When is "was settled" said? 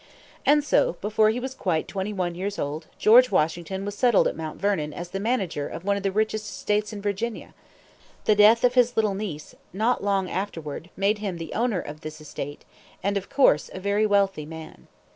3.85-4.27